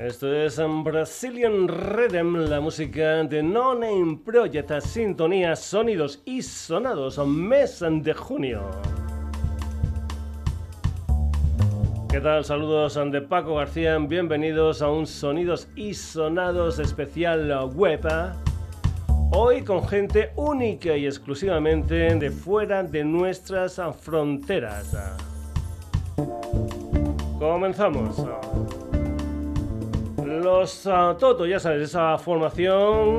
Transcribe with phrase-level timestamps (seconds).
[0.00, 7.84] Esto es Brazilian Rhythm, la música de No Name Project, sintonía, sonidos y sonados, mes
[7.86, 8.62] de junio.
[12.10, 12.46] ¿Qué tal?
[12.46, 18.00] Saludos de Paco García, bienvenidos a un Sonidos y Sonados especial web.
[19.32, 24.96] Hoy con gente única y exclusivamente de fuera de nuestras fronteras.
[27.38, 28.16] Comenzamos.
[30.42, 33.18] Los uh, Toto, ya sabes, esa formación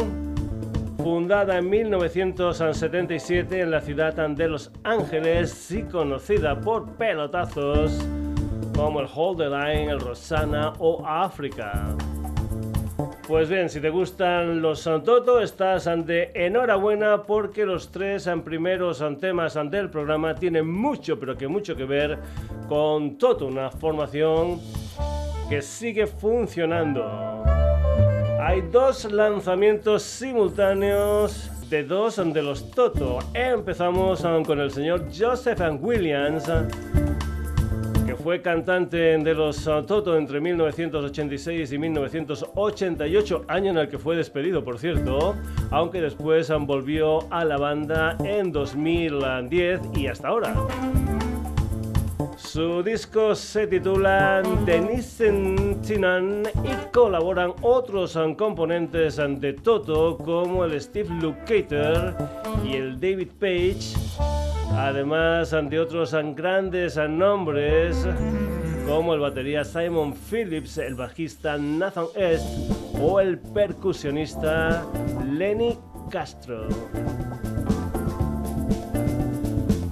[0.97, 7.99] fundada en 1977 en la ciudad de Los Ángeles y conocida por pelotazos
[8.75, 11.95] como el Hold the Line, el Rosana o África.
[13.27, 19.57] Pues bien, si te gustan los Toto, estás ante enhorabuena porque los tres primeros temas
[19.69, 22.17] del programa tienen mucho, pero que mucho que ver
[22.67, 24.59] con Toto, una formación
[25.59, 27.43] sigue funcionando.
[28.39, 33.19] Hay dos lanzamientos simultáneos de dos de los Toto.
[33.33, 36.45] Empezamos con el señor Joseph Williams,
[38.05, 44.15] que fue cantante de los Toto entre 1986 y 1988, año en el que fue
[44.15, 45.35] despedido, por cierto,
[45.69, 50.53] aunque después volvió a la banda en 2010 y hasta ahora.
[52.51, 55.31] Su disco se titula Denise
[55.87, 62.13] Tinan y colaboran otros componentes de Toto como el Steve Lukather
[62.65, 63.95] y el David Page,
[64.73, 68.05] además de otros grandes nombres
[68.85, 72.45] como el batería Simon Phillips, el bajista Nathan Est
[72.99, 74.85] o el percusionista
[75.25, 75.79] Lenny
[76.09, 76.67] Castro.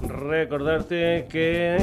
[0.06, 1.78] Recordarte que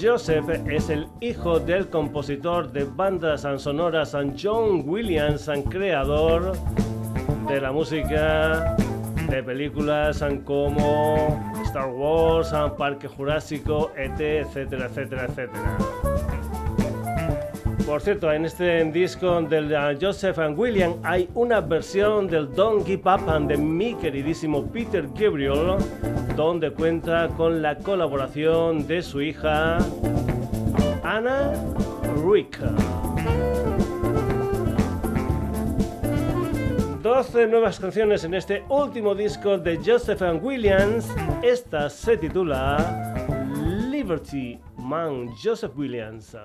[0.00, 6.52] Joseph es el hijo del compositor de bandas sonoras John Williams, creador
[7.48, 8.76] de la música
[9.28, 16.09] de películas como Star Wars, Parque Jurásico, ET, etcétera, etcétera, etcétera.
[17.90, 23.02] Por cierto, en este disco del Joseph and William hay una versión del Don't Give
[23.04, 25.76] Up de mi queridísimo Peter Gabriel,
[26.36, 29.78] donde cuenta con la colaboración de su hija
[31.02, 31.52] Anna
[32.24, 32.60] Rick.
[37.02, 41.12] 12 nuevas canciones en este último disco de Joseph and Williams.
[41.42, 43.16] Esta se titula
[43.90, 46.36] Liberty Man Joseph Williams.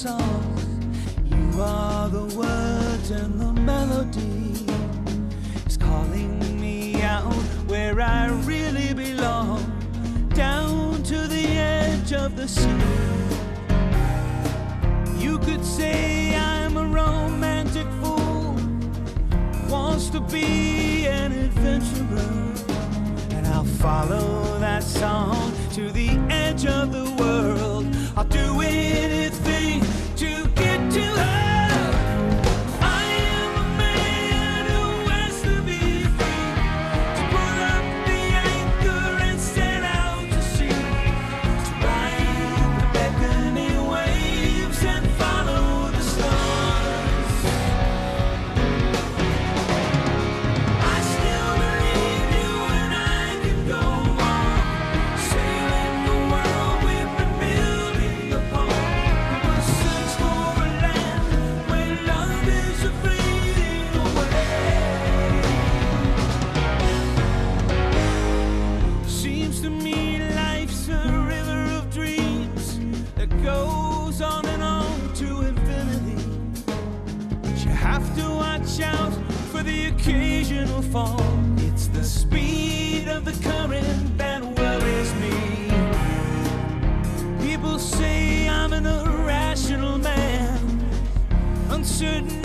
[0.00, 0.56] song.
[1.26, 4.64] You are the words and the melody
[5.66, 7.34] It's calling me out
[7.68, 9.60] where I really belong,
[10.30, 12.86] down to the edge of the sea.
[15.18, 18.56] You could say I'm a romantic fool,
[19.68, 22.54] wants to be an adventurer,
[23.36, 27.84] and I'll follow that song to the edge of the world.
[28.16, 29.39] I'll do it.
[80.90, 81.20] fall.
[81.58, 85.70] It's the speed of the current that worries me.
[87.46, 90.58] People say I'm an irrational man,
[91.70, 92.39] uncertain.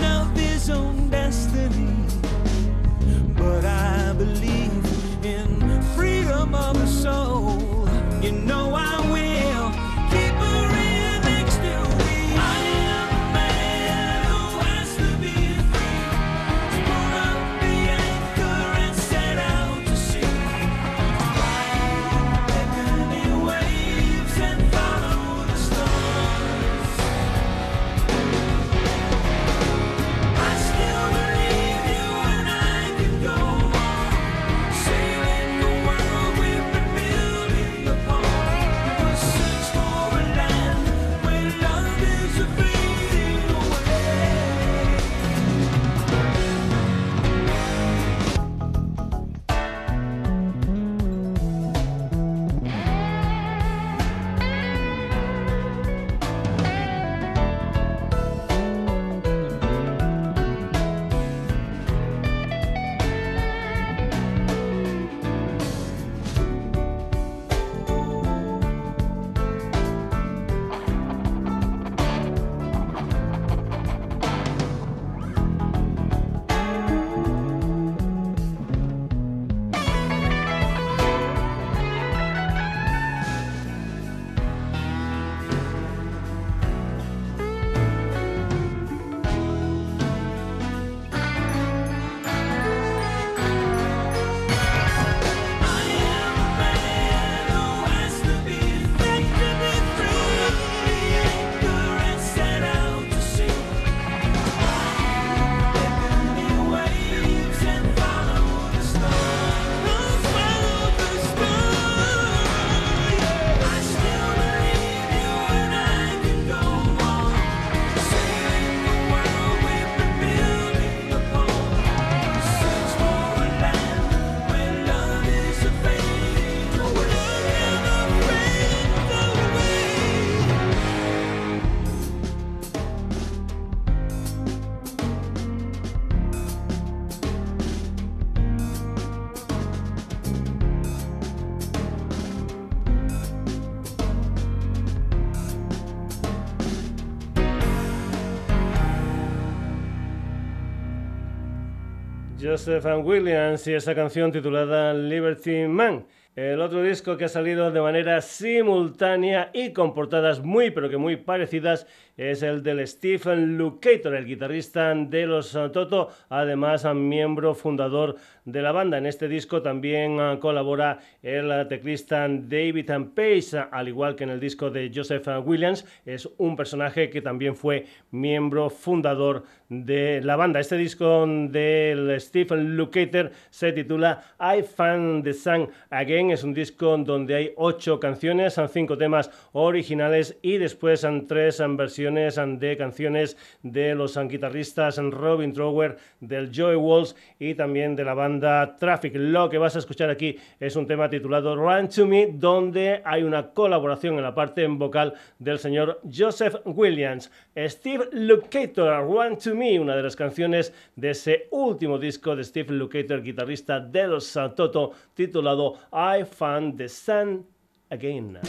[152.56, 156.06] Joseph Williams y esa canción titulada Liberty Man.
[156.38, 160.96] El otro disco que ha salido de manera simultánea y con portadas muy pero que
[160.96, 161.86] muy parecidas
[162.16, 168.72] es el del Stephen Lukather, el guitarrista de los Toto, además miembro fundador de la
[168.72, 168.98] banda.
[168.98, 174.40] En este disco también ah, colabora el teclista David Pace, al igual que en el
[174.40, 180.60] disco de Joseph Williams, es un personaje que también fue miembro fundador de la banda.
[180.60, 186.32] Este disco del Stephen Lukather se titula I Found the Sun Again.
[186.32, 191.62] Es un disco donde hay ocho canciones, son cinco temas originales y después son tres
[191.70, 198.14] versiones de canciones de los guitarristas Robin Trower, del Joey Walls y también de la
[198.14, 198.35] banda
[198.78, 199.14] Traffic.
[199.16, 203.24] Lo que vas a escuchar aquí es un tema titulado Run to Me, donde hay
[203.24, 207.32] una colaboración en la parte vocal del señor Joseph Williams.
[207.56, 212.74] Steve Lukather, Run to Me, una de las canciones de ese último disco de Steve
[212.74, 217.46] Lukather, guitarrista de los Toto, titulado I Found the Sun
[217.90, 218.40] Again.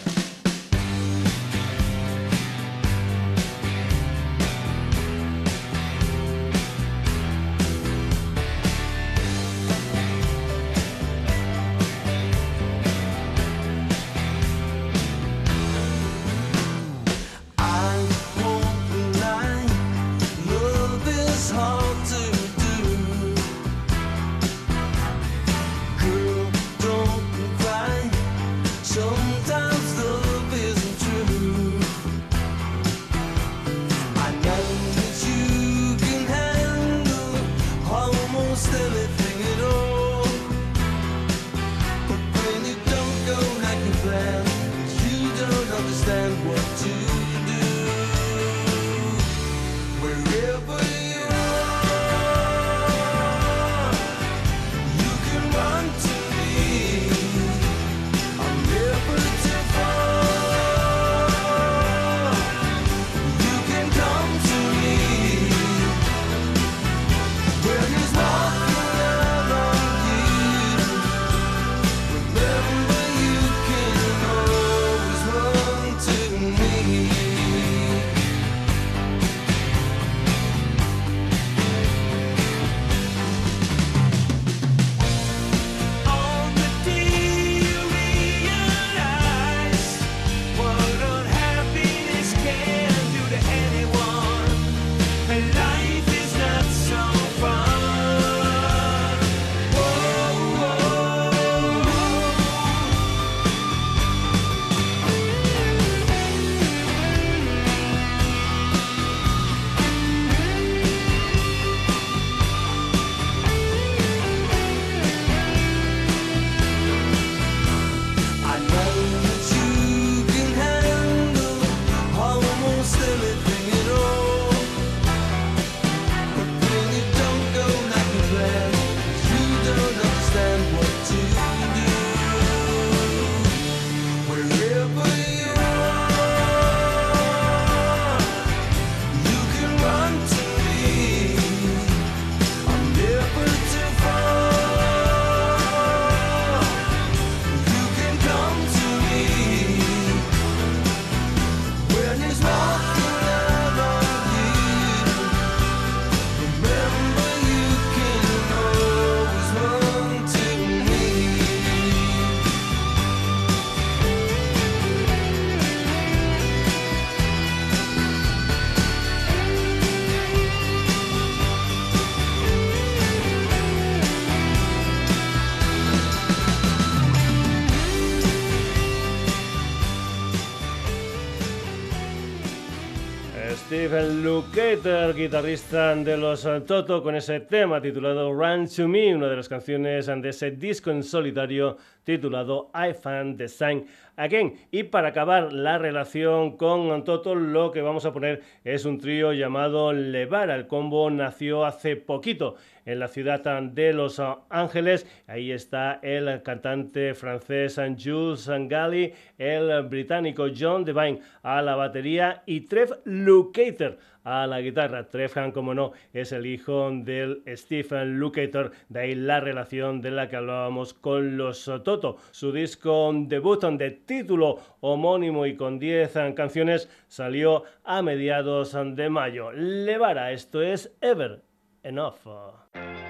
[184.47, 189.49] Lukather, guitarrista de los Toto, con ese tema titulado Run to Me, una de las
[189.49, 193.87] canciones de ese disco en solitario titulado I Found the Sign
[194.17, 194.55] Again.
[194.71, 199.33] Y para acabar la relación con Toto, lo que vamos a poner es un trío
[199.33, 200.55] llamado Levara.
[200.55, 205.07] El combo nació hace poquito en la ciudad de Los Ángeles.
[205.27, 212.61] Ahí está el cantante francés Jules Galli, el británico John Devine a la batería y
[212.63, 215.09] Trev Lukather a la guitarra.
[215.09, 220.29] Trev, como no, es el hijo del Stephen Lukather, de ahí la relación de la
[220.29, 222.17] que hablábamos con los Toto.
[222.33, 229.53] Su disco debut de título homónimo y con 10 canciones salió a mediados de mayo.
[229.53, 231.43] Levara, esto es Ever
[231.85, 233.06] Enough.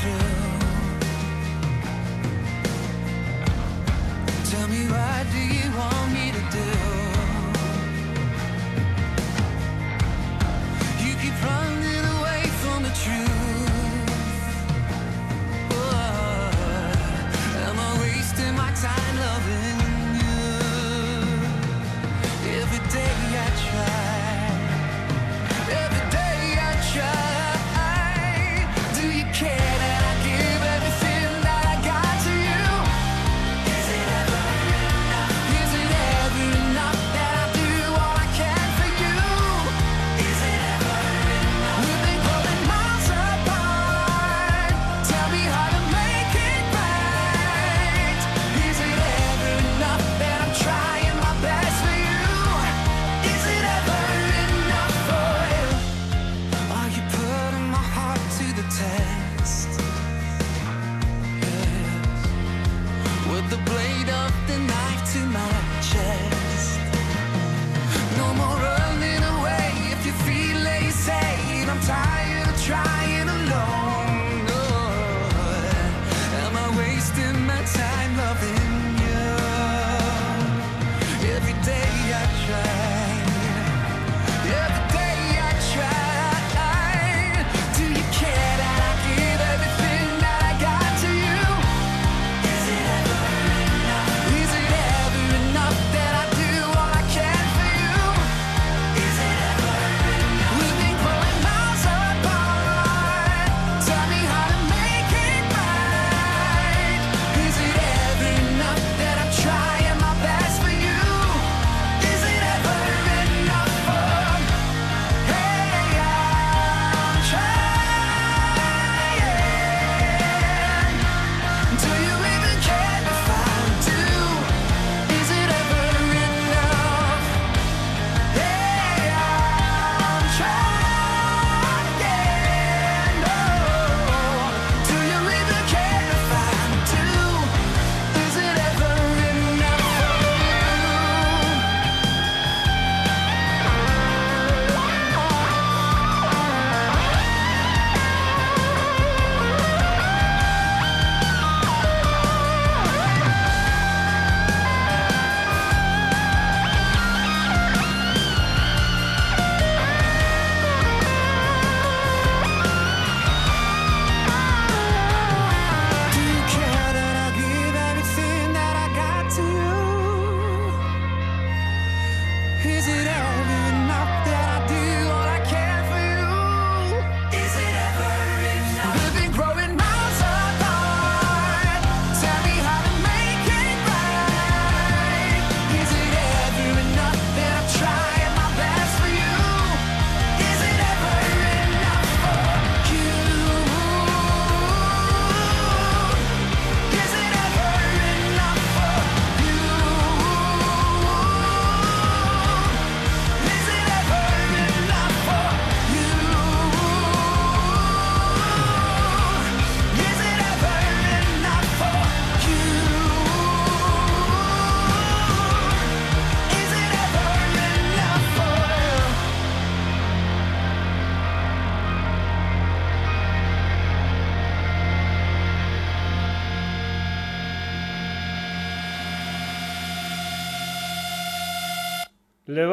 [0.00, 0.29] through.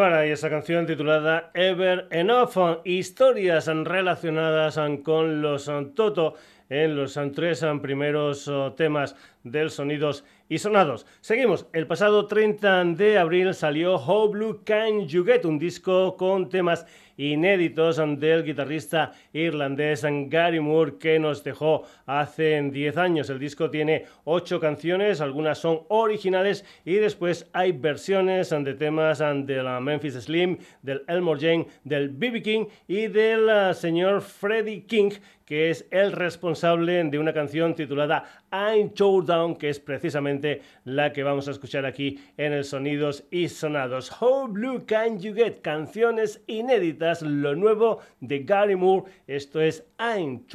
[0.08, 6.36] Y esa canción titulada Ever Enough, historias relacionadas con los Toto
[6.70, 11.06] en los tres primeros temas del Sonidos y Sonados.
[11.22, 11.66] Seguimos.
[11.74, 16.86] El pasado 30 de abril salió How Blue Can You Get, un disco con temas
[17.18, 23.30] inéditos del guitarrista irlandés Gary Moore que nos dejó hace 10 años.
[23.30, 29.64] El disco tiene 8 canciones, algunas son originales y después hay versiones de temas de
[29.64, 31.40] la Memphis Slim, del Elmore
[31.84, 35.12] Del BB King y del eh, señor Freddie King
[35.48, 41.24] que es el responsable de una canción titulada I'm Down, que es precisamente la que
[41.24, 44.12] vamos a escuchar aquí en el Sonidos y Sonados.
[44.22, 45.62] How Blue Can You Get?
[45.62, 49.10] Canciones inéditas, lo nuevo de Gary Moore.
[49.26, 50.46] Esto es I'm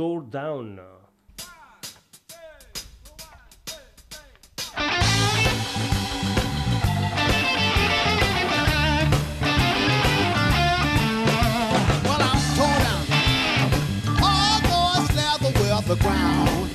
[15.96, 16.70] the ground.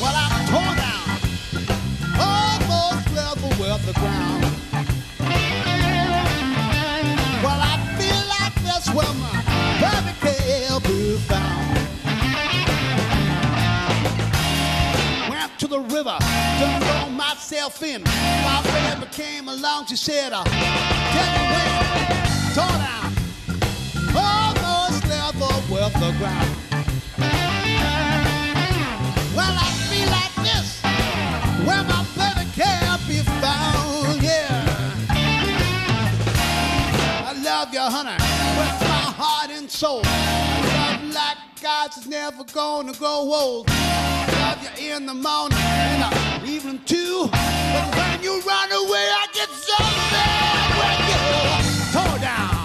[0.00, 1.18] Well, I'm torn down,
[2.18, 4.44] almost level with the ground.
[7.42, 11.28] Well, I feel like this woman, my perfect help is.
[15.28, 16.16] Went to the river,
[16.58, 18.02] done roll myself in.
[18.02, 23.05] My friend became along, she said, uh, get away, torn down
[25.86, 26.56] with the ground.
[29.36, 30.82] Well, I feel like this
[31.66, 34.66] where my baby can't be found, yeah.
[37.28, 38.18] I love you, honey,
[38.58, 40.02] with my heart and soul.
[40.02, 43.68] Love like God's is never gonna grow old.
[43.68, 46.02] Love you in the morning and
[46.42, 47.28] the evening too.
[47.30, 49.78] But when you run away, I get so
[50.12, 51.18] mad when you
[51.92, 52.56] tore down.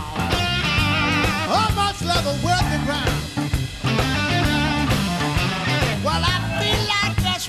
[2.03, 2.60] Level with the ground.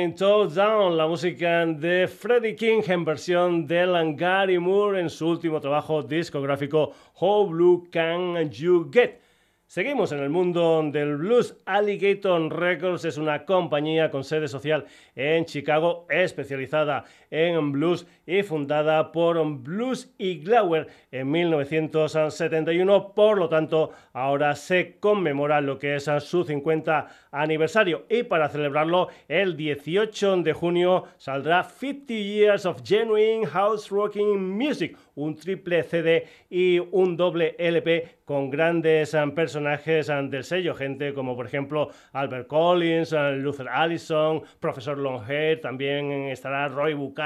[0.08, 5.60] Told Down, la música de Freddie King en versión de Gary Moore en su último
[5.60, 9.20] trabajo discográfico How Blue Can You Get?
[9.66, 11.54] Seguimos en el mundo del blues.
[11.66, 19.12] Alligator Records es una compañía con sede social en Chicago, especializada en blues y fundada
[19.12, 23.12] por Blues y Glauer en 1971.
[23.14, 28.04] Por lo tanto, ahora se conmemora lo que es su 50 aniversario.
[28.08, 34.96] Y para celebrarlo, el 18 de junio saldrá 50 Years of Genuine House Rocking Music,
[35.14, 41.12] un triple CD y un doble LP con grandes um, personajes um, del sello, gente
[41.12, 47.19] como por ejemplo Albert Collins, um, Luther Allison, Profesor Longhead, también estará Roy Buchanan,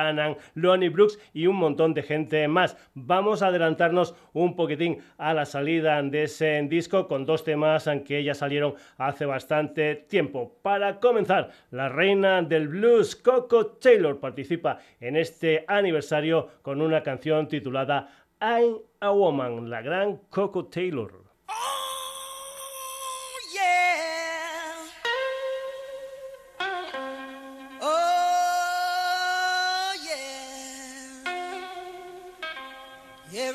[0.54, 2.76] Lonnie Brooks y un montón de gente más.
[2.94, 8.22] Vamos a adelantarnos un poquitín a la salida de ese disco con dos temas que
[8.22, 10.58] ya salieron hace bastante tiempo.
[10.62, 17.48] Para comenzar, la reina del blues, Coco Taylor, participa en este aniversario con una canción
[17.48, 18.08] titulada
[18.40, 21.23] I'm a Woman, la gran Coco Taylor.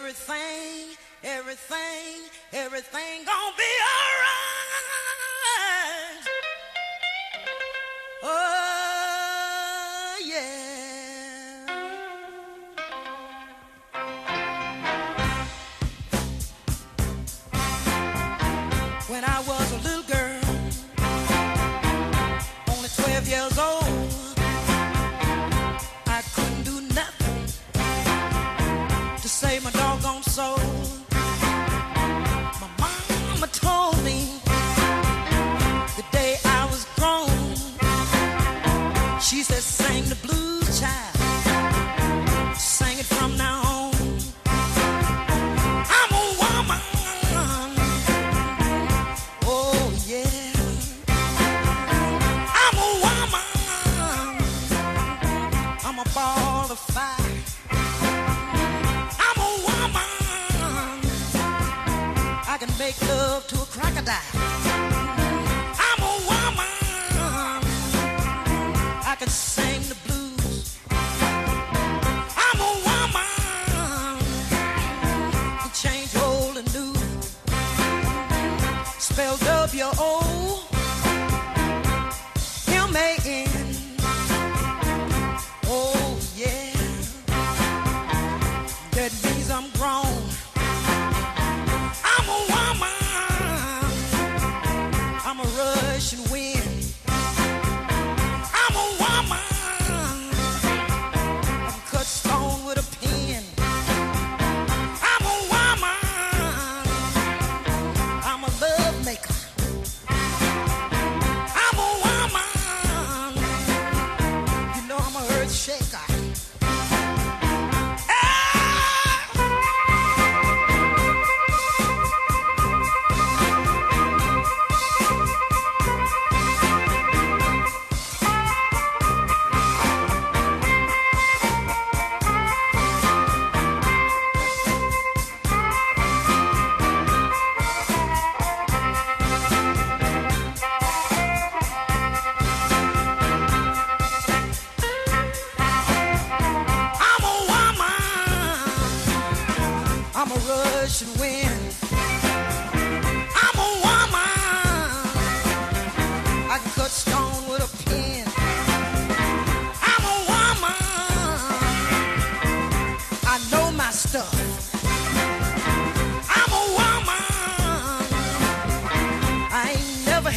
[0.10, 4.39] Everything, everything, everything gonna be alright.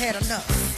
[0.03, 0.72] Had enough.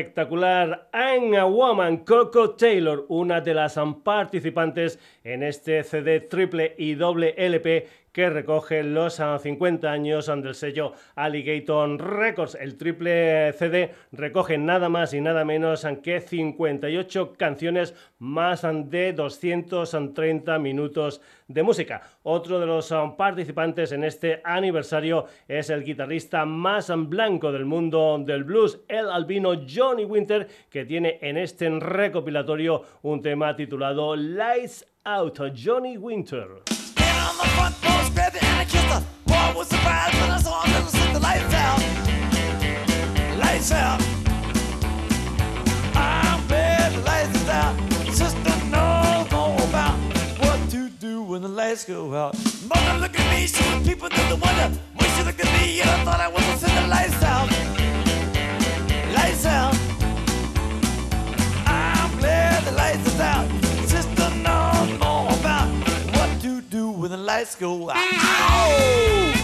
[0.00, 0.88] Espectacular.
[0.92, 7.34] I'm a Woman, Coco Taylor, una de las participantes en este CD triple y doble
[7.36, 12.54] LP que recoge los 50 ah, años del sello Alligator Records.
[12.54, 20.58] El triple CD recoge nada más y nada menos que 58 canciones más de 230
[20.58, 22.02] minutos de música.
[22.22, 28.20] Otro de los ah, participantes en este aniversario es el guitarrista más blanco del mundo
[28.24, 34.86] del blues, el albino Johnny Winter, que tiene en este recopilatorio un tema titulado Lights
[35.04, 36.62] Out, Johnny Winter.
[38.16, 39.04] And I kissed her.
[39.26, 41.80] Boy, I was surprised when I saw him little sister lights out.
[43.38, 44.00] Lights out.
[45.94, 47.74] Ah, I'm glad the lights out.
[48.12, 49.96] Sister knows more about
[50.40, 52.34] what to do when the lights go out.
[52.68, 54.78] Mother look at me, she was people the wonder.
[54.96, 57.48] When she looked at me, I thought I was a the lights out.
[59.14, 59.74] Lights out.
[61.66, 63.59] Ah, I'm glad the lights is out.
[67.00, 67.96] When the lights go out.
[67.96, 69.39] Ow!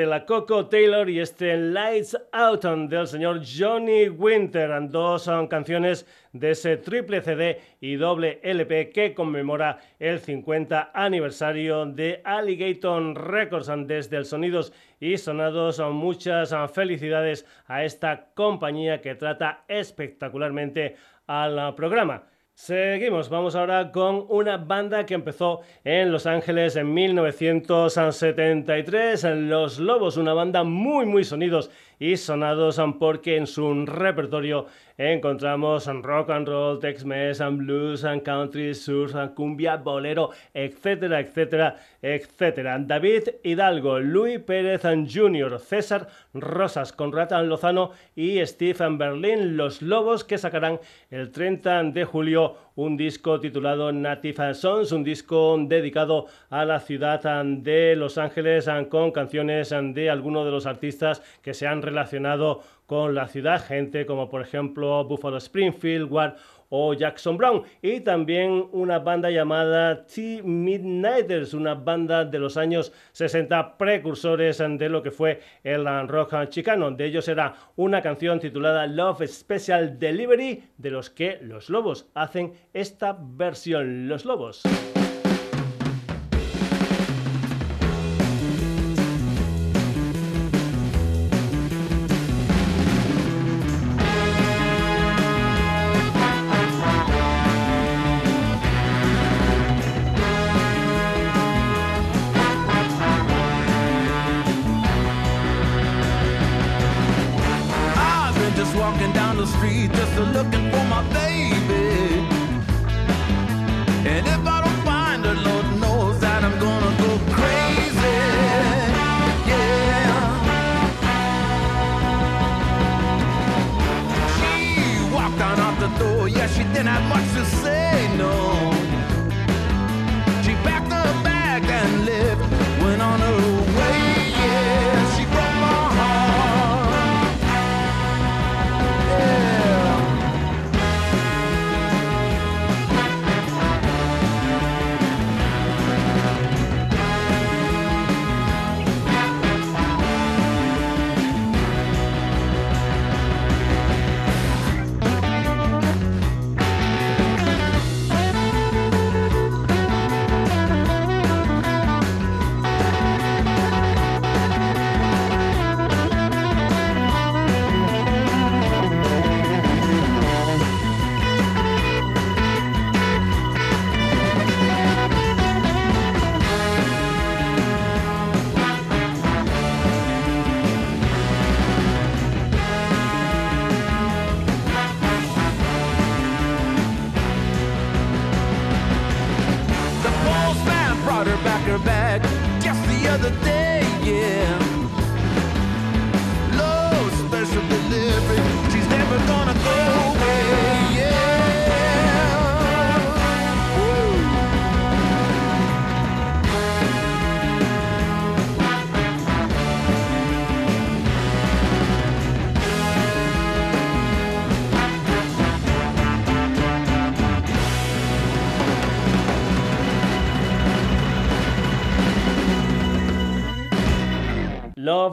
[0.00, 6.06] De la Coco Taylor y este Lights Out del señor Johnny Winter, dos son canciones
[6.32, 13.70] de ese triple CD y doble LP que conmemora el 50 aniversario de Alligator Records.
[13.86, 22.22] Desde el Sonidos y Sonados, muchas felicidades a esta compañía que trata espectacularmente al programa.
[22.62, 30.18] Seguimos, vamos ahora con una banda que empezó en Los Ángeles en 1973, Los Lobos,
[30.18, 34.66] una banda muy muy sonidos y sonados porque en su repertorio
[35.00, 42.78] encontramos rock and roll, Tex-Mex, blues, country, surf, cumbia, bolero, etcétera, etcétera, etcétera.
[42.78, 50.36] David Hidalgo, Luis Pérez Jr., César Rosas, Conrad Lozano y Stephen Berlin, Los Lobos, que
[50.36, 56.80] sacarán el 30 de julio un disco titulado Native Songs, un disco dedicado a la
[56.80, 62.62] ciudad de Los Ángeles con canciones de algunos de los artistas que se han relacionado
[62.90, 66.34] con la ciudad, gente como por ejemplo Buffalo Springfield, Ward
[66.70, 72.92] o Jackson Brown y también una banda llamada T Midnighters, una banda de los años
[73.12, 76.90] 60 precursores de lo que fue el rock chicano.
[76.90, 82.54] De ellos era una canción titulada Love Special Delivery de los que los lobos hacen
[82.74, 84.08] esta versión.
[84.08, 84.62] Los lobos.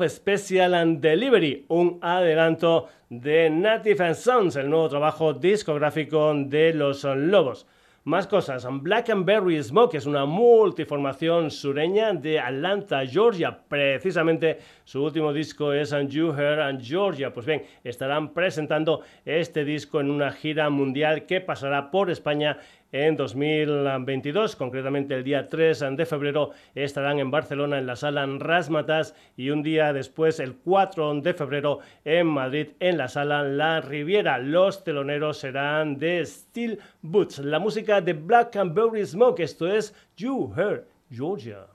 [0.07, 7.03] Special and Delivery, un adelanto de Native and Sons, el nuevo trabajo discográfico de los
[7.03, 7.65] Lobos.
[8.07, 13.59] Más cosas, Blackberry Smoke es una multiformación sureña de Atlanta, Georgia.
[13.67, 17.33] Precisamente su último disco es And You Heard and Georgia.
[17.33, 22.57] Pues bien, estarán presentando este disco en una gira mundial que pasará por España
[22.91, 29.15] en 2022, concretamente el día 3 de febrero estarán en Barcelona en la sala Rasmatas
[29.35, 34.37] y un día después, el 4 de febrero, en Madrid en la sala La Riviera.
[34.39, 39.93] Los teloneros serán de Steel Boots, la música de Black and Berry Smoke, esto es
[40.15, 41.67] You Heard Georgia.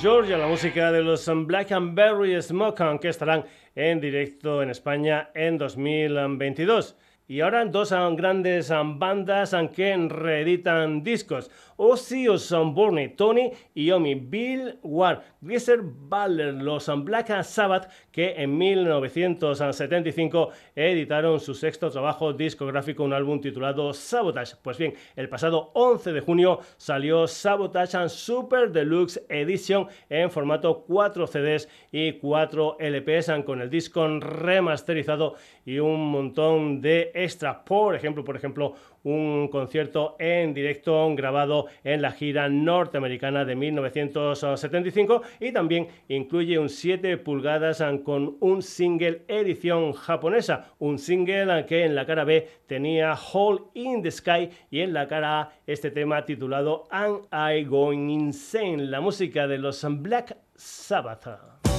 [0.00, 3.44] Georgia, la música de los Black and Berry Smoke, que estarán
[3.74, 6.96] en directo en España en 2022.
[7.28, 11.50] Y ahora dos grandes bandas que reeditan discos.
[11.82, 20.50] Ozzy Osbourne, Tony y Omi, Bill Ward, Geezer Butler, los Black Sabbath que en 1975
[20.76, 24.56] editaron su sexto trabajo discográfico, un álbum titulado Sabotage.
[24.62, 31.26] Pues bien, el pasado 11 de junio salió Sabotage Super Deluxe Edition en formato 4
[31.28, 37.56] CDs y 4 LPs con el disco remasterizado y un montón de extras.
[37.64, 45.22] Por ejemplo, por ejemplo, un concierto en directo grabado en la gira norteamericana de 1975
[45.40, 51.94] y también incluye un 7 pulgadas con un single edición japonesa, un single que en
[51.94, 56.24] la cara B tenía Hole in the Sky y en la cara A este tema
[56.24, 61.69] titulado Am I Going Insane, la música de los Black Sabbath.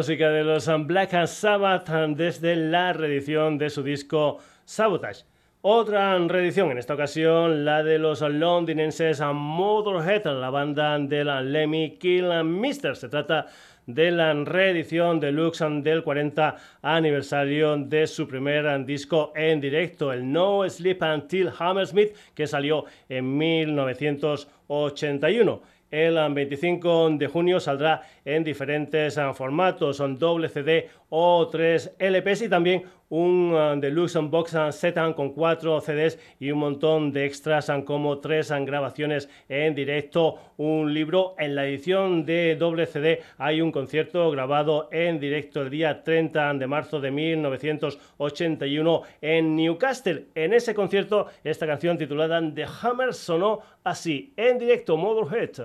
[0.00, 5.26] Música de los Black Sabbath desde la reedición de su disco Sabotage.
[5.60, 11.98] Otra reedición, en esta ocasión la de los londinenses Motorhead, la banda de la Lemmy
[11.98, 12.96] Kill Mister.
[12.96, 13.48] Se trata
[13.84, 20.66] de la reedición deluxe del 40 aniversario de su primer disco en directo, el No
[20.66, 25.60] Sleep Until Hammersmith, que salió en 1981.
[25.90, 32.48] El 25 de junio saldrá en diferentes formatos, son doble CD o tres LPs y
[32.48, 38.18] también un uh, deluxe unbox set con cuatro CDs y un montón de extras como
[38.18, 41.34] tres grabaciones en directo, un libro.
[41.38, 46.54] En la edición de doble CD hay un concierto grabado en directo el día 30
[46.54, 50.26] de marzo de 1981 en Newcastle.
[50.34, 55.62] En ese concierto esta canción titulada The Hammer sonó así, en directo, Motorhead.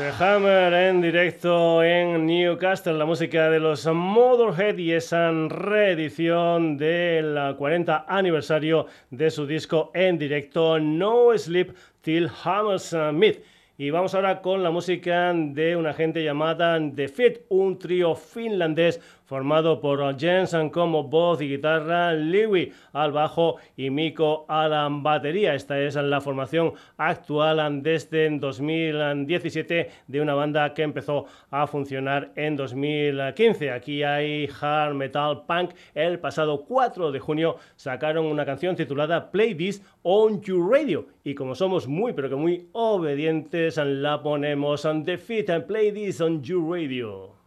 [0.00, 8.06] Hammer en directo en Newcastle, la música de los Motorhead y esa reedición del 40
[8.08, 13.44] aniversario de su disco en directo No Sleep Till Hammersmith.
[13.76, 19.00] Y vamos ahora con la música de una gente llamada The Fit, un trío finlandés
[19.30, 25.54] formado por Jensen como voz y guitarra, Lewy al bajo y Miko a la batería.
[25.54, 32.56] Esta es la formación actual desde 2017 de una banda que empezó a funcionar en
[32.56, 33.70] 2015.
[33.70, 35.74] Aquí hay hard metal punk.
[35.94, 41.06] El pasado 4 de junio sacaron una canción titulada Play This on Your Radio.
[41.22, 45.92] Y como somos muy pero que muy obedientes, la ponemos on the fit and play
[45.92, 47.39] this on your radio.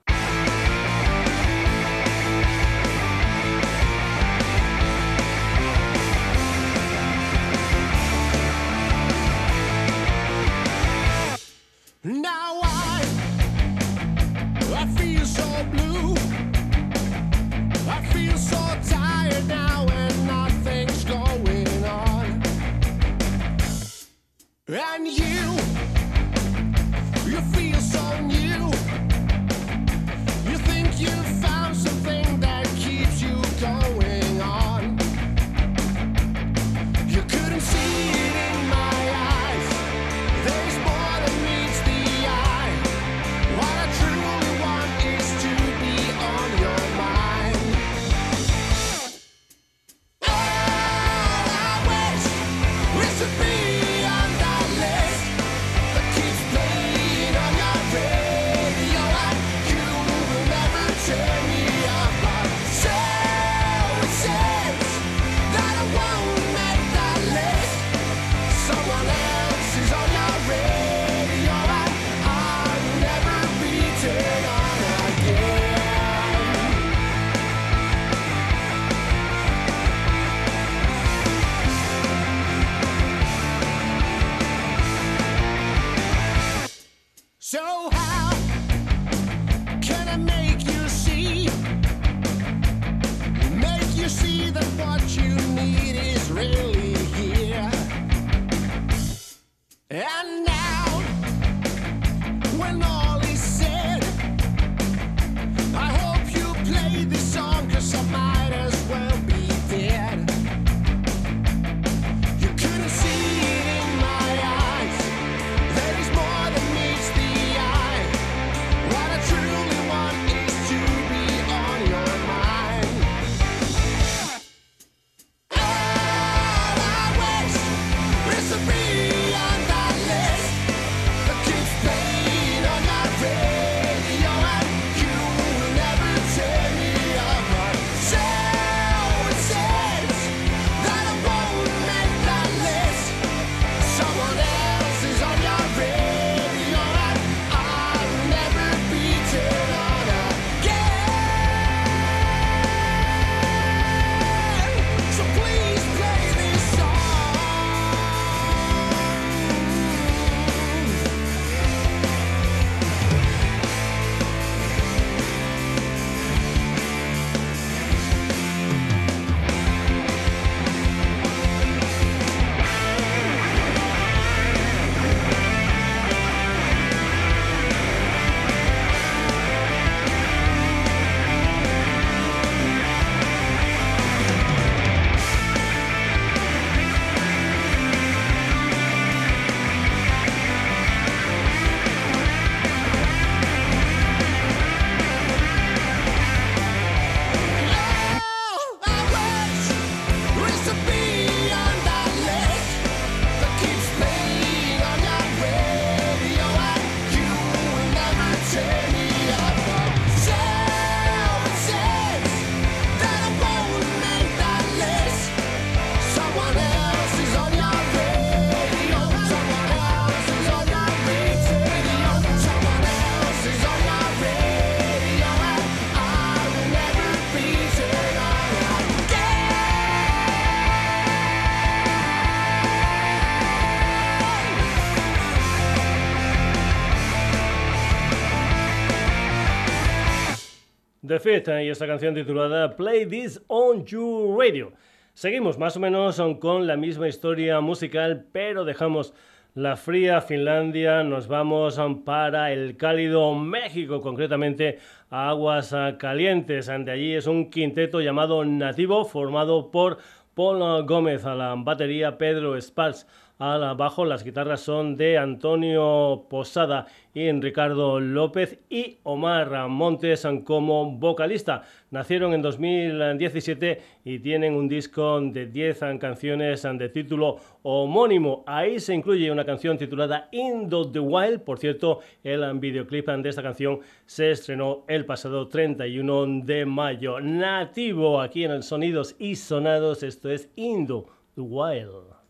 [241.26, 244.74] Y esta canción titulada Play This on Your Radio.
[245.14, 249.14] Seguimos más o menos con la misma historia musical, pero dejamos
[249.56, 256.66] la fría Finlandia, nos vamos para el cálido México, concretamente a aguas calientes.
[256.66, 260.00] De allí es un quinteto llamado Nativo, formado por
[260.34, 263.08] Paul Gómez a la batería, Pedro Sparks
[263.44, 264.06] al bajo.
[264.06, 271.64] Las guitarras son de Antonio Posada y Ricardo López y Omar Montes como vocalista.
[271.92, 278.44] Nacieron en 2017 y tienen un disco de 10 canciones de título homónimo.
[278.48, 281.42] Ahí se incluye una canción titulada Into the Wild.
[281.42, 287.20] Por cierto, el videoclip de esta canción se estrenó el pasado 31 de mayo.
[287.20, 290.02] Nativo aquí en el Sonidos y Sonados.
[290.02, 292.23] Esto es Into the Wild.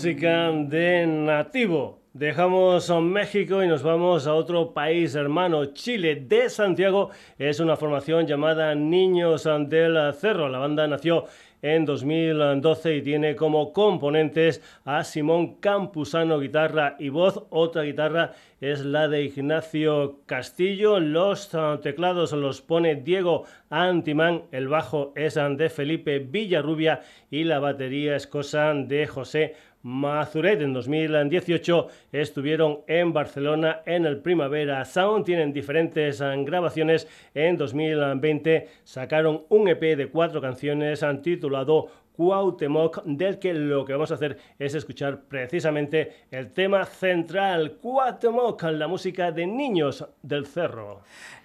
[0.00, 1.98] Música de Nativo.
[2.14, 6.16] Dejamos México y nos vamos a otro país hermano, Chile.
[6.16, 10.48] De Santiago es una formación llamada Niños del Cerro.
[10.48, 11.26] La banda nació
[11.62, 17.44] en 2012 y tiene como componentes a Simón Campuzano, guitarra y voz.
[17.50, 20.98] Otra guitarra es la de Ignacio Castillo.
[20.98, 21.50] Los
[21.82, 24.44] teclados los pone Diego Antimán.
[24.50, 30.60] El bajo es de Felipe Villarrubia y la batería es cosa de José Mazuret.
[30.60, 35.24] En 2018 estuvieron en Barcelona en el Primavera Sound.
[35.24, 37.08] Tienen diferentes eh, grabaciones.
[37.34, 41.88] En 2020 sacaron un EP de cuatro canciones titulado
[42.20, 48.62] Cuauhtémoc, del que lo que vamos a hacer es escuchar precisamente el tema central, Cuauhtémoc,
[48.64, 51.00] la música de Niños del Cerro.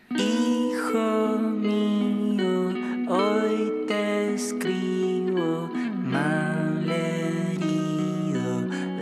[0.09, 2.73] Hijo mío,
[3.07, 5.69] hoy te escribo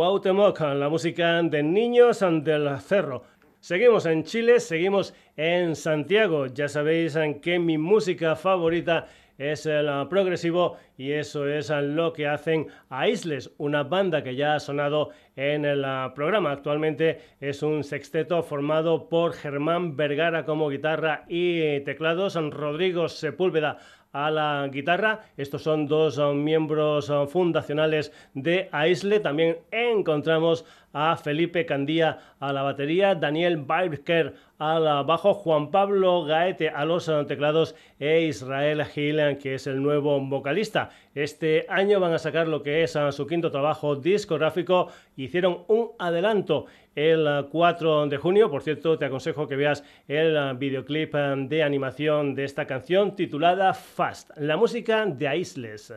[0.00, 3.22] Cuauhtémoc, la música de Niños del Cerro.
[3.60, 6.46] Seguimos en Chile, seguimos en Santiago.
[6.46, 12.68] Ya sabéis que mi música favorita es el progresivo y eso es lo que hacen
[12.88, 15.84] Aisles, una banda que ya ha sonado en el
[16.14, 16.52] programa.
[16.52, 23.76] Actualmente es un sexteto formado por Germán Vergara como guitarra y teclados, Rodrigo Sepúlveda
[24.12, 25.20] a la guitarra.
[25.36, 29.20] Estos son dos um, miembros um, fundacionales de Aisle.
[29.20, 36.68] También encontramos a Felipe Candía a la batería, Daniel Baibker al bajo, Juan Pablo Gaete
[36.68, 40.90] a los um, teclados e Israel Gil, que es el nuevo vocalista.
[41.14, 44.88] Este año van a sacar lo que es uh, su quinto trabajo discográfico.
[45.16, 48.50] Hicieron un adelanto el eh, 4 de junio.
[48.50, 53.16] Por cierto, te aconsejo que veas el eh, videoclip eh, de animación de esta canción
[53.16, 55.92] titulada Fast, la música de Aisles.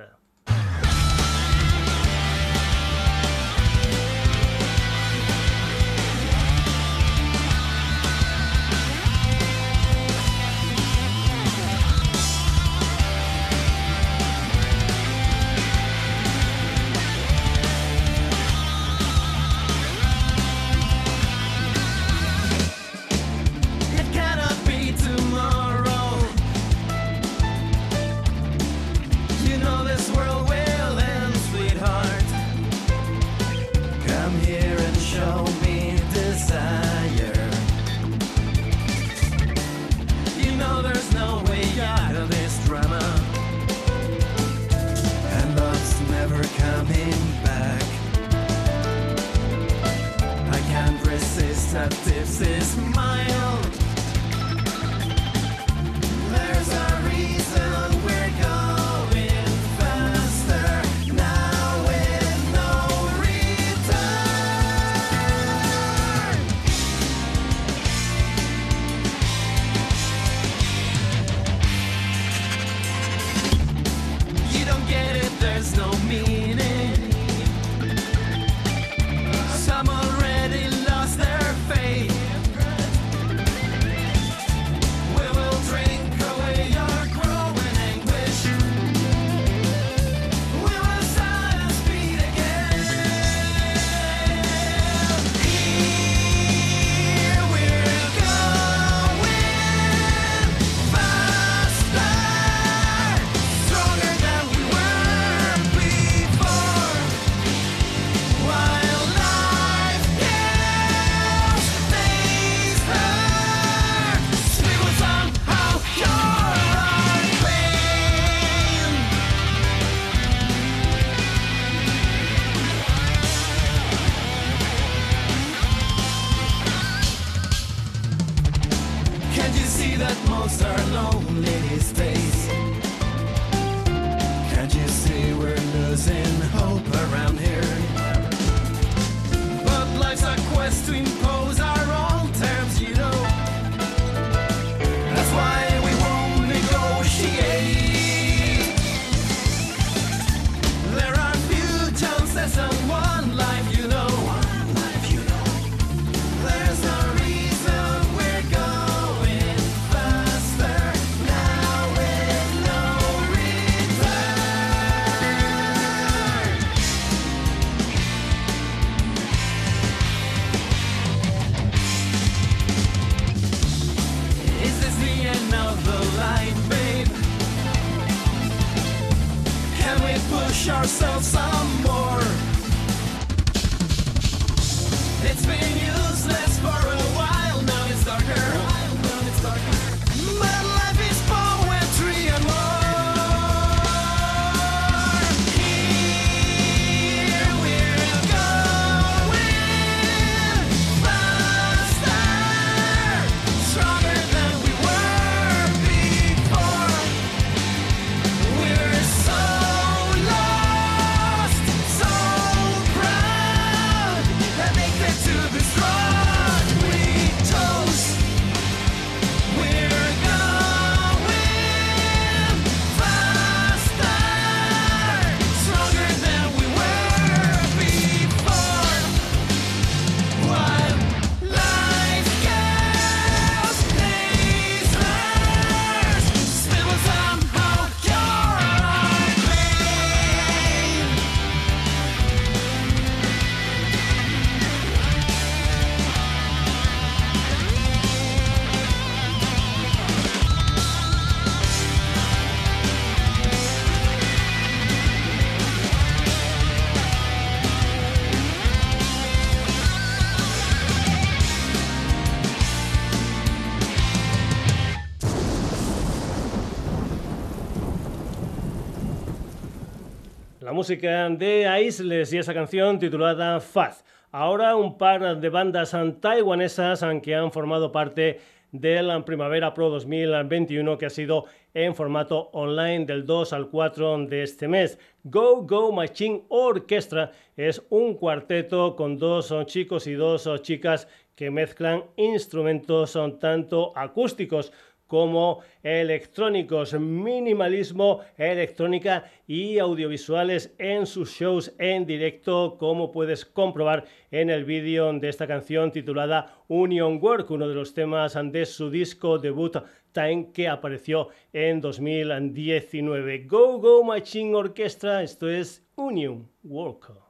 [270.84, 274.04] Música de Aisles y esa canción titulada Faz.
[274.34, 278.42] Ahora un par de bandas taiwanesas que han formado parte
[278.74, 284.26] de la Primavera Pro 2021 que ha sido en formato online del 2 al 4
[284.26, 285.00] de este mes.
[285.24, 292.04] Go Go Machine Orchestra es un cuarteto con dos chicos y dos chicas que mezclan
[292.18, 294.74] instrumentos tanto acústicos
[295.14, 304.50] como electrónicos, minimalismo, electrónica y audiovisuales en sus shows en directo, como puedes comprobar en
[304.50, 309.38] el vídeo de esta canción titulada Union Work, uno de los temas de su disco
[309.38, 309.78] debut
[310.14, 313.46] Time que apareció en 2019.
[313.46, 317.23] Go Go Machine Orchestra, esto es Union Work.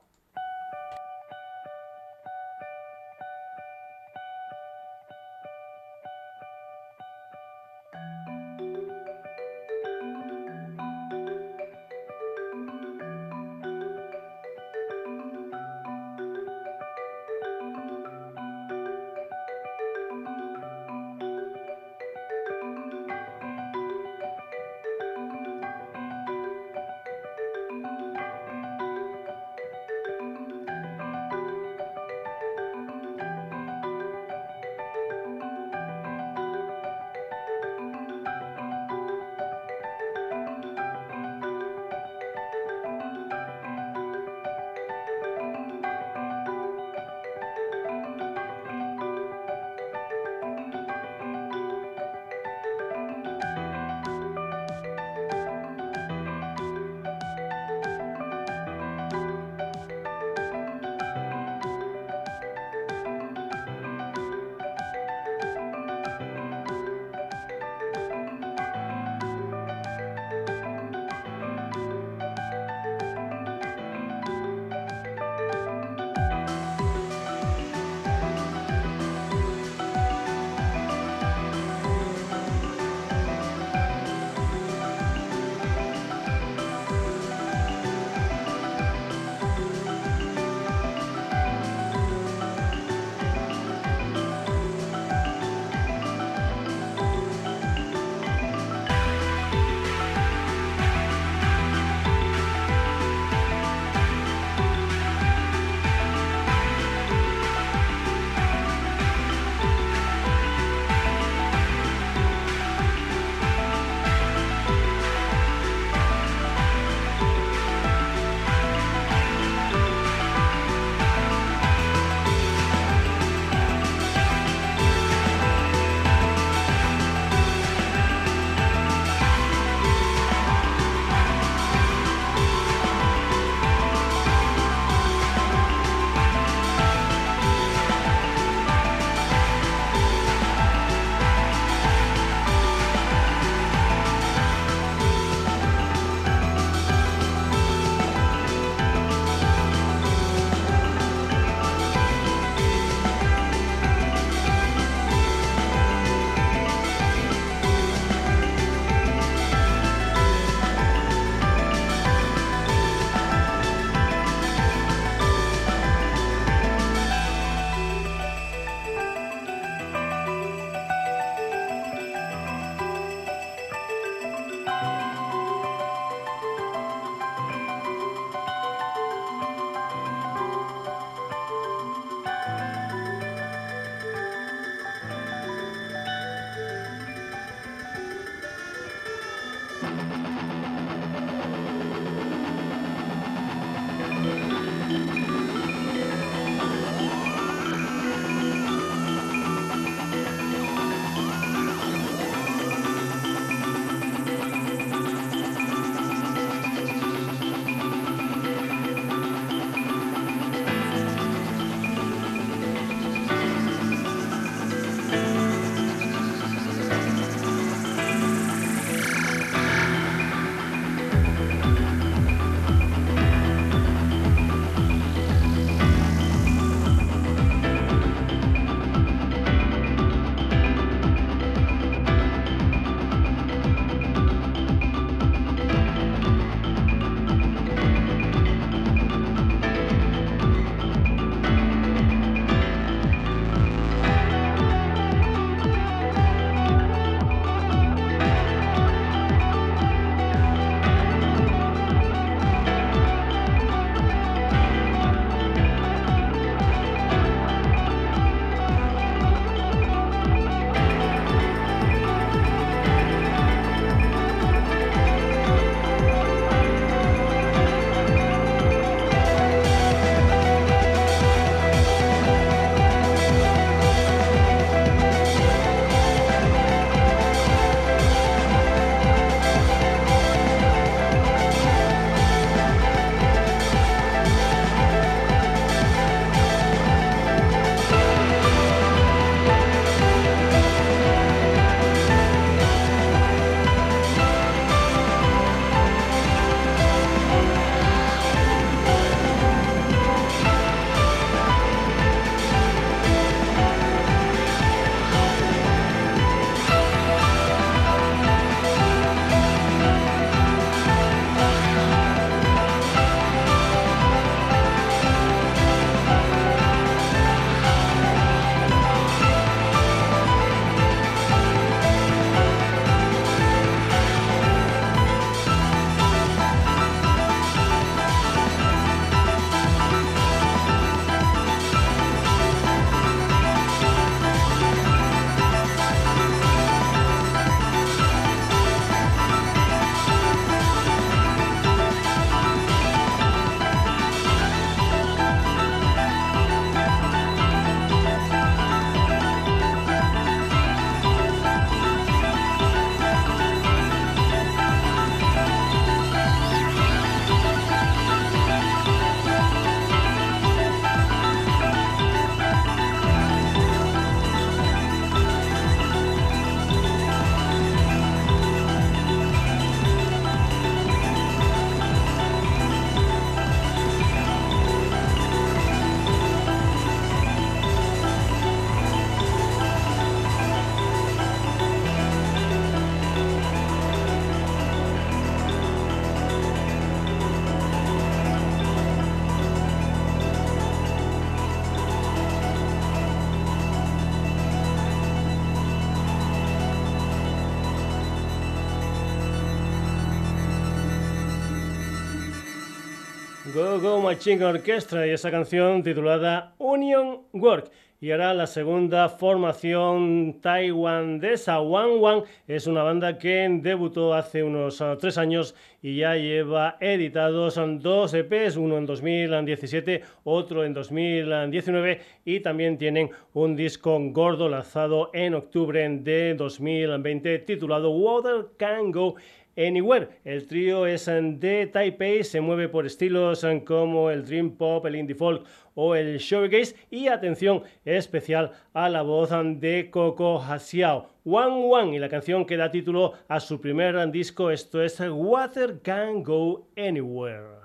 [404.14, 407.72] Machine Orchestra y esa canción titulada Union Work.
[408.00, 414.80] Y ahora la segunda formación taiwanesa, One One, es una banda que debutó hace unos
[414.82, 422.00] uh, tres años y ya lleva editados dos EPs, uno en 2017, otro en 2019
[422.24, 429.16] y también tienen un disco gordo lanzado en octubre de 2020 titulado Water Can Go
[429.58, 430.08] Anywhere.
[430.24, 435.16] El trío es de Taipei, se mueve por estilos como el Dream Pop, el Indie
[435.16, 435.46] Folk
[435.76, 441.13] o el Showcase y atención especial a la voz de Coco Hasiao.
[441.26, 445.80] One One y la canción que da título a su primer disco, esto es Water
[445.82, 447.63] Can Go Anywhere.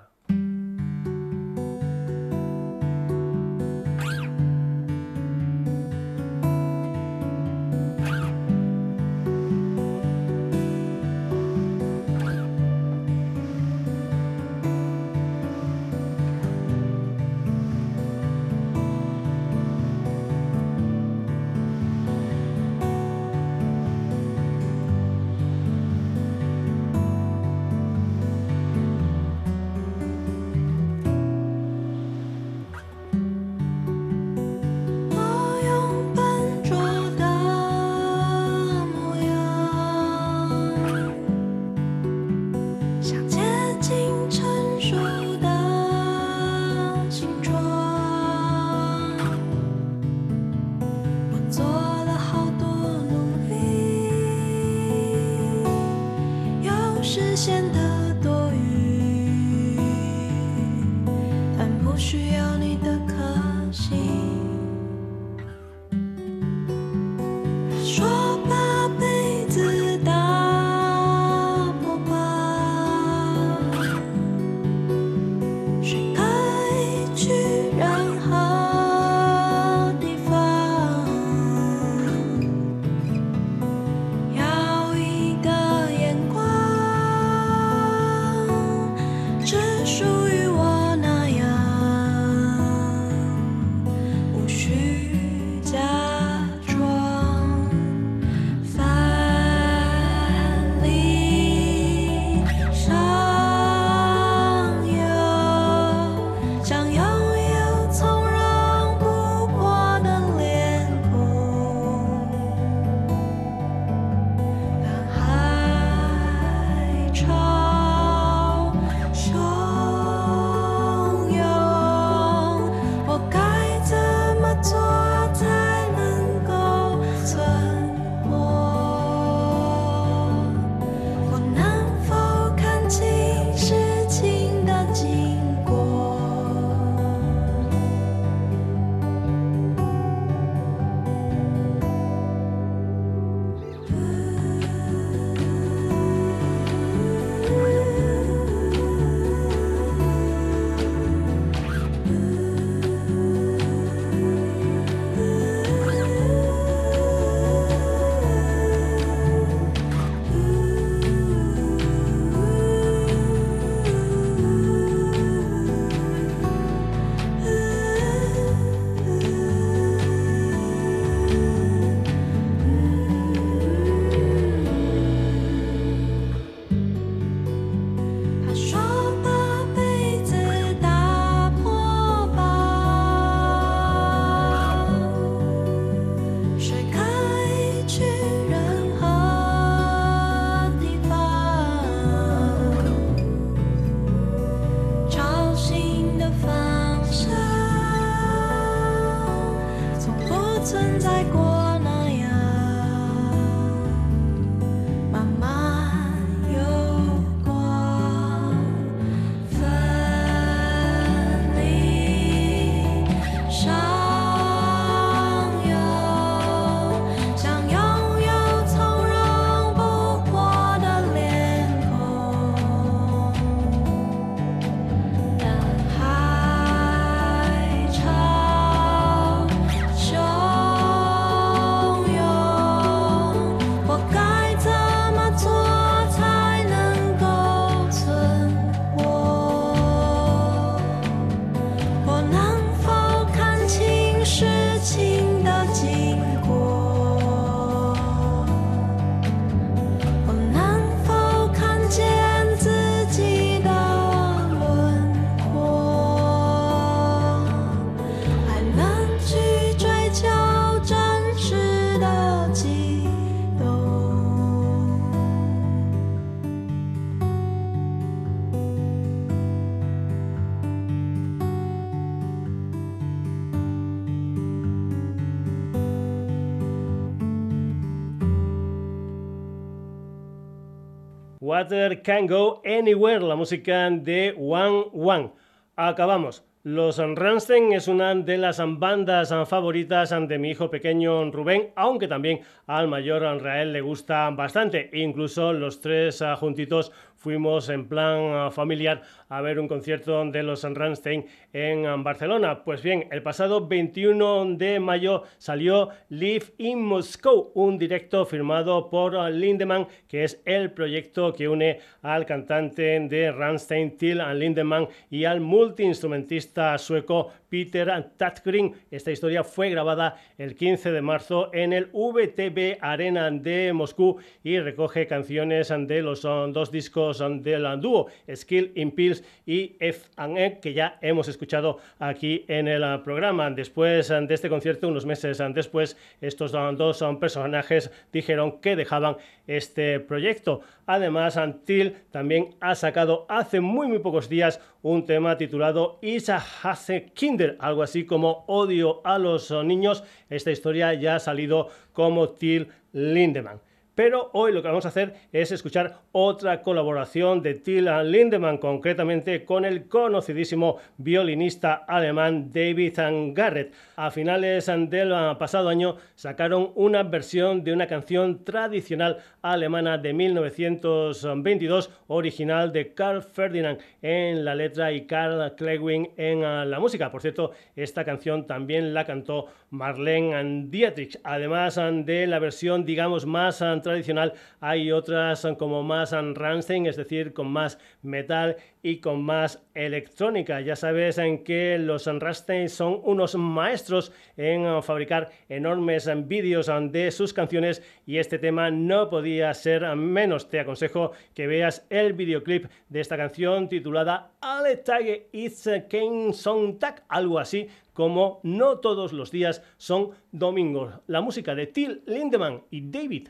[282.03, 285.31] Can Go Anywhere, la música de One One.
[285.75, 286.45] Acabamos.
[286.63, 292.41] Los Rammstein es una de las bandas favoritas de mi hijo pequeño Rubén, aunque también
[292.67, 294.89] al mayor Rael le gusta bastante.
[294.93, 300.41] Incluso los tres ah, juntitos fuimos en plan ah, familiar a ver un concierto de
[300.41, 302.63] los Rammstein en ah, Barcelona.
[302.63, 309.15] Pues bien, el pasado 21 de mayo salió Live in Moscow, un directo firmado por
[309.17, 315.25] ah, Lindemann, que es el proyecto que une al cantante de Rammstein, Till Lindemann, y
[315.25, 318.73] al multiinstrumentista sueco Peter Tatgren.
[318.89, 324.59] Esta historia fue grabada el 15 de marzo en el VTB Arena de Moscú y
[324.59, 330.99] recoge canciones de los dos discos del dúo Skill in Pills y F&E que ya
[331.01, 333.49] hemos escuchado aquí en el programa.
[333.49, 339.17] Después de este concierto, unos meses después, estos dos personajes dijeron que dejaban
[339.47, 340.61] este proyecto.
[340.85, 347.11] Además, Antil también ha sacado hace muy muy pocos días un tema titulado Isa Hase
[347.13, 350.03] Kinder, algo así como Odio a los niños.
[350.29, 353.59] Esta historia ya ha salido como Till Lindemann.
[353.99, 359.43] Pero hoy lo que vamos a hacer es escuchar otra colaboración de Tila Lindemann, concretamente
[359.43, 362.97] con el conocidísimo violinista alemán David
[363.33, 363.73] Garrett.
[363.97, 371.91] A finales del pasado año sacaron una versión de una canción tradicional alemana de 1922,
[372.07, 377.11] original de Carl Ferdinand en la letra y Carl Klewin en la música.
[377.11, 381.19] Por cierto, esta canción también la cantó Marlene Dietrich.
[381.25, 387.47] Además de la versión, digamos, más tradicional, hay otras como más Rammstein, es decir, con
[387.47, 390.61] más metal y con más electrónica.
[390.61, 397.33] Ya sabes en que los Rammstein son unos maestros en fabricar enormes vídeos de sus
[397.33, 400.49] canciones y este tema no podía ser menos.
[400.49, 407.03] Te aconsejo que veas el videoclip de esta canción titulada Alle Tage ist kein Sonntag,
[407.09, 407.67] algo así
[407.99, 410.93] como No todos los días son domingos.
[411.07, 413.27] La música de Till Lindemann y David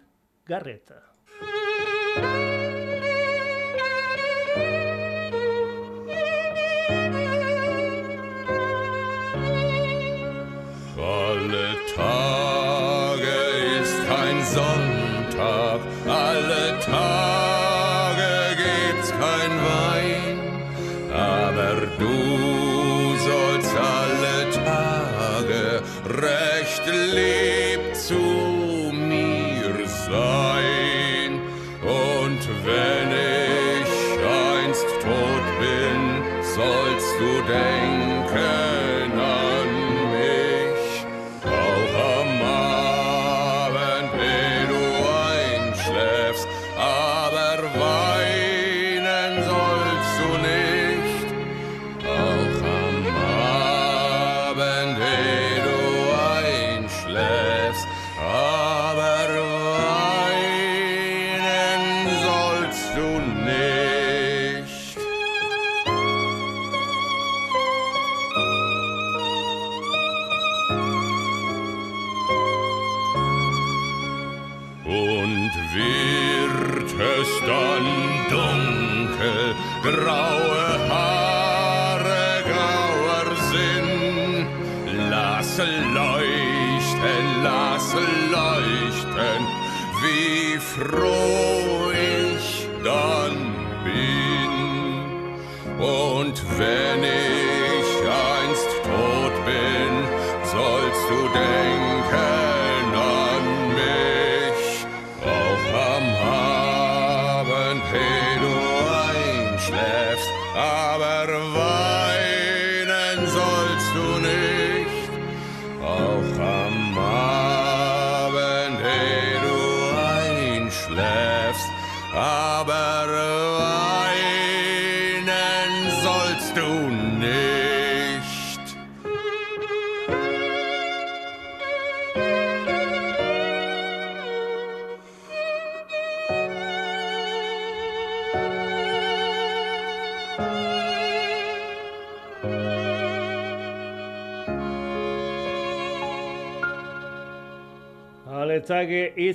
[0.49, 0.91] Garrett.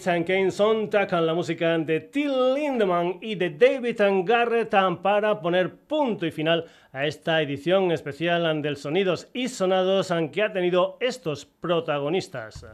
[0.06, 5.74] And Kane Sonntag con la música de Till Lindemann y de David Garrett para poner
[5.74, 11.46] punto y final a esta edición especial del Sonidos y Sonados que ha tenido estos
[11.46, 12.66] protagonistas.